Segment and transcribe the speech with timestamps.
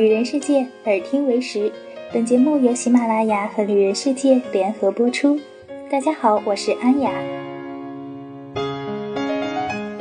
[0.00, 1.70] 旅人世界，耳听为实。
[2.10, 5.38] 本节目由喜马拉雅和旅人世界联合播出。
[5.90, 7.12] 大家好，我是安雅。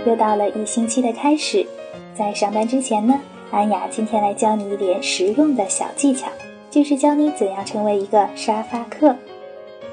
[0.05, 1.68] 又到了一星期的开始，
[2.15, 3.20] 在上班之前呢，
[3.51, 6.29] 安雅今天来教你一点实用的小技巧，
[6.71, 9.13] 就是教你怎样成为一个沙发客。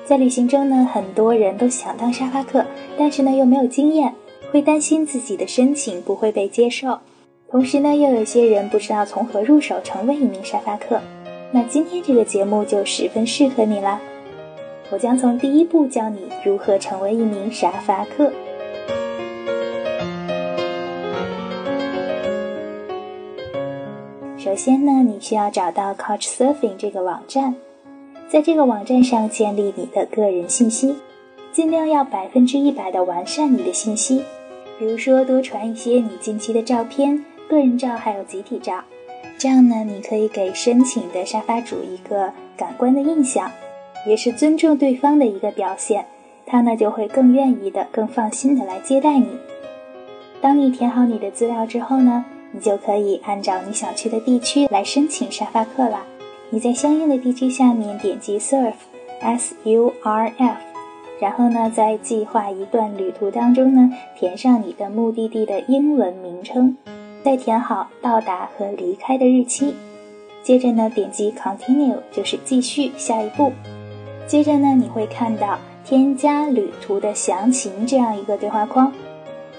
[0.04, 2.64] 在旅行中呢，很多人都想当沙发客，
[2.96, 4.14] 但是呢又没有经验，
[4.52, 7.00] 会担心自己的申请不会被接受。
[7.56, 11.00] 同时呢，又有些人不知道从何入手成为一名沙发客，
[11.50, 13.98] 那今天这个节目就十分适合你啦！
[14.90, 18.30] 我将从第一步教你如何成为一名沙发客。
[24.36, 27.54] 首先呢，你需要找到 Couchsurfing 这个网站，
[28.28, 30.94] 在这个网站上建立你的个人信息，
[31.52, 34.22] 尽量要百分之一百的完善你的信息，
[34.78, 37.24] 比如说多传一些你近期的照片。
[37.48, 38.82] 个人照还有集体照，
[39.38, 43.50] 这样呢，你可以给申请的沙发主一个感官的印象，
[44.06, 46.06] 也是尊重对方的一个表现，
[46.44, 49.28] 他呢就会更愿意的、更放心的来接待你。
[50.40, 56.04] 当你填好你的资料之后呢，你就可以按照你想去的地区来申请沙发客了。
[56.50, 60.58] 你在相应的地区下面点击 Surf，S U R F，
[61.20, 66.76] 然后呢，在计划一段旅途当中呢，填上你的目的地的英文名称。
[67.26, 69.74] 再填好到达和离开的日期，
[70.44, 73.50] 接着呢点击 Continue 就是继续下一步。
[74.28, 78.92] 接着呢你会看到添加旅途的详情这样一个对话框，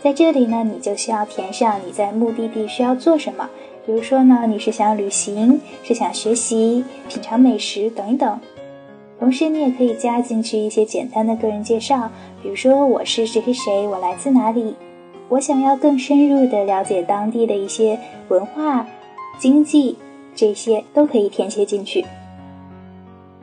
[0.01, 3.49] 在这里呢你就需要填上你在目的地需要做什么，
[3.85, 8.39] 比如说呢你是想旅行，是想学习、品尝美食等等。
[9.19, 12.09] 同时你也可以加进去一些简单的个人介绍，
[12.41, 14.73] 比如说我是谁谁谁，我来自哪里。
[15.29, 17.99] 我想要更深入的了解当地的一些
[18.29, 18.87] 文化、
[19.37, 19.97] 经济，
[20.33, 22.05] 这些都可以填写进去。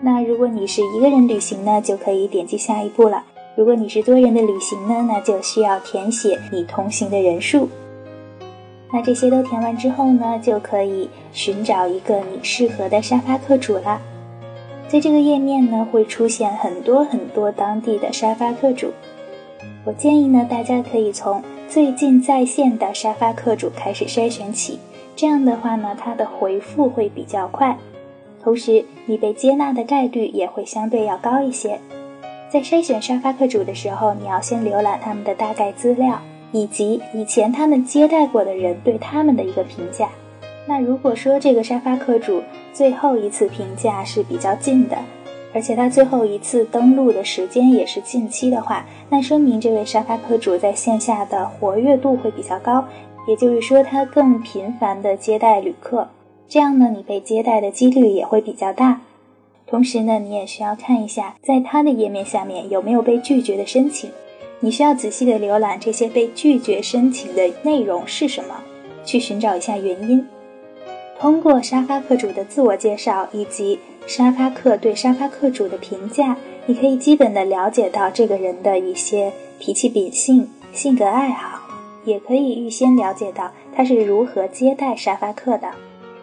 [0.01, 3.25] 那如果你是一个人旅行呢，就可以点击下一步了。
[3.57, 7.69] 如果你是多人的旅行呢，那就需要填写你同行的人数。
[8.93, 14.01] 那这些都填完之后呢，就可以寻找一个你适合的沙发客主了。
[14.89, 18.93] 在这个页面呢，会出现很多很多当地的沙发客主。
[19.85, 24.79] 我建议呢，大家可以从最近在线的沙发客主开始筛选起，
[25.17, 27.77] 这样的话呢，他的回复会比较快，
[28.43, 31.81] 同时你被接纳的概率也会相对要高一些。
[32.49, 36.21] 在筛选沙发客主的时候，你要先浏览他们的大概资料，
[36.53, 40.09] 以及以前他们接待过的人对他们的一个评价。
[40.67, 42.41] 那如果说这个沙发客主
[42.73, 44.97] 最后一次评价是比较近的，
[45.55, 52.85] 而且他最后一次登录的时间也是近期的话，那说明这位沙发客主在线下的活跃度会比较高，
[53.29, 56.09] 也就是说他更频繁的接待旅客，
[56.49, 59.01] 这样呢你被接待的几率也会比较大。
[59.67, 64.11] 同时呢你也需要看一下在他的页面下面有没有被拒绝的申请，
[64.59, 68.57] 你需要仔细的浏览这些被拒绝申请的内容是什么，
[69.05, 70.27] 去寻找一下原因。
[71.19, 76.37] 通过沙发客主的自我介绍以及沙发客对沙发客主的评价，
[76.67, 81.61] 你可以基本的了解到这个人的一些脾气秉性、性格爱好，
[82.05, 85.69] 也可以预先了解到他是如何接待沙发客的。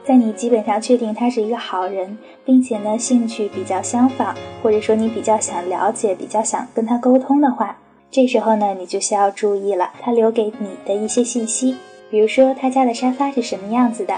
[0.03, 7.77] 在你基本上确定他是一个好人，并且呢兴趣比较相仿，或者说你比较想了解、比较想跟他沟通的话，
[8.09, 11.77] 这时候呢你就需要注意了，他留给你的一些信息，
[12.09, 14.15] 比如说他家的沙发是什么样子的，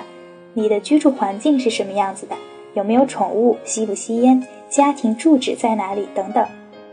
[0.54, 2.36] 你的居住环境是什么样子的。
[2.74, 3.58] 有没有宠物？
[3.64, 4.46] 吸不吸烟？
[4.70, 6.08] 家庭住址在哪里？
[6.16, 6.48] 等等，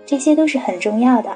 [0.05, 1.35] 这些都是很重要的。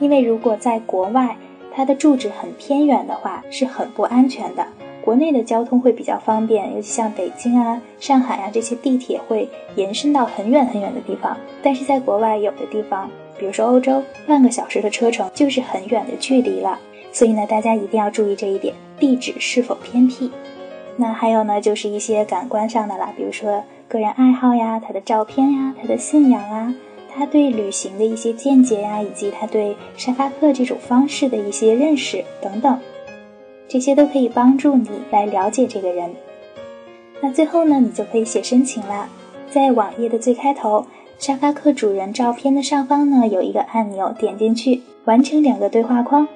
[0.00, 1.36] 因为如果在国外，
[1.74, 4.66] 他的住址很偏远的话，是很不安全的。
[5.02, 9.46] 国内的交通会比较方便，尤其像北京啊、上海啊这些地铁会
[9.76, 11.36] 延伸到很远很远的地方。
[11.62, 16.78] 但是在国外，有的地方，比如说欧洲，半个小时的车程就是很远的距离了。
[17.12, 20.30] 所以呢，大家一定要注意这一点：地址是否偏僻。
[20.96, 23.62] 那还有呢，就是一些感官上的啦，比如说。
[23.86, 26.74] 个人爱好呀，他的照片呀，他的信仰啊，
[27.14, 32.80] 他对旅行的一些见解呀，以及他对沙发客这种方式的一些认识等等，
[33.68, 36.10] 这些都可以帮助你来了解这个人。
[37.20, 39.08] 那最后呢，你就可以写申请了。
[39.50, 40.86] 在网页的最开头，
[41.18, 46.26] 沙发客主人照片的上方呢，有一个按钮，点进去完成两个对话框。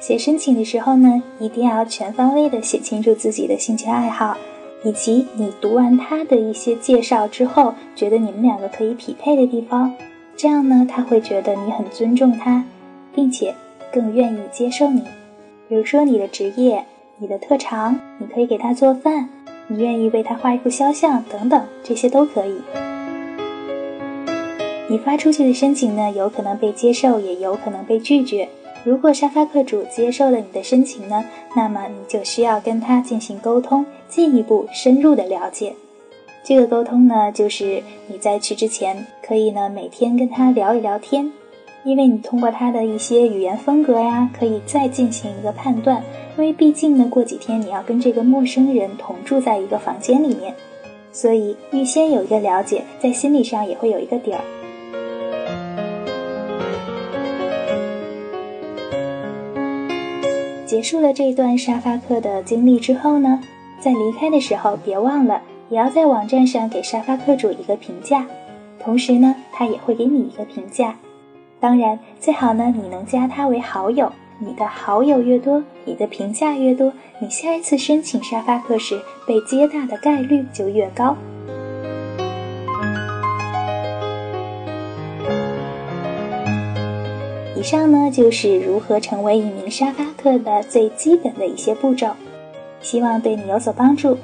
[0.00, 4.36] 写申请的时候呢，一定要全方位的写清楚自己的兴趣爱好。
[4.84, 9.94] 以及你读完他的一些介绍之后，觉得你们两个可以匹配的地方，
[10.36, 12.64] 这样呢，他会觉得你很尊重他，
[13.14, 13.54] 并且
[13.92, 15.04] 更愿意接受你。
[15.68, 16.84] 比如说你的职业、
[17.18, 19.28] 你的特长，你可以给他做饭，
[19.68, 22.56] 你愿意为他画一幅肖像等等，这些都可以。
[24.88, 28.48] 你发出去的申请呢，有可能被接受，也有可能被拒绝。
[28.84, 31.24] 如果沙发客主接受了你的申请呢，
[31.54, 35.74] 那么你就需要跟他进行沟通，进一步深入的了解。
[36.44, 41.30] 这个沟通呢，就是你在去之前可以呢每天跟他聊一聊天，
[41.84, 46.02] 因为你通过他的一些语言风格呀，可以再进行一个判断。
[46.36, 50.52] 因为毕竟呢，过几天你要跟这个陌生人同住在一个房间里面，
[51.12, 54.40] 所以预先有一个了解，在心理上也会有一个底儿。
[60.72, 63.38] 结束了这段沙发客的经历之后呢，
[63.78, 68.26] 在离开的时候别忘了，也要在网站上给沙发客主一个评价，
[68.82, 70.96] 同时呢，他也会给你一个评价。
[71.60, 74.10] 当然，最好呢，你能加他为好友。
[74.38, 81.14] 你的好友越多，你的评价越多，你下一次申请沙发客时被接纳的概率就越高。
[87.62, 92.08] 以上呢就是如何成为一名沙发客的最基本的一些步骤，
[92.80, 94.18] 希望对你有所帮助。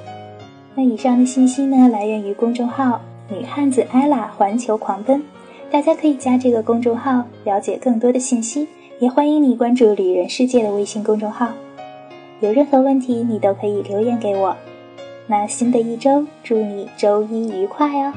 [0.75, 2.99] 那以上的信息呢来源于公众号
[3.31, 5.23] “女汉子艾拉环球狂奔”，
[5.71, 8.67] 大家可以加这个公众号了解更多的信息。
[8.99, 11.47] 也欢迎你关注“旅人世界”的微信公众号，
[12.41, 14.53] 有任何问题你都可以留言给我。
[15.27, 18.11] 那新的一周，祝你周一愉快哦！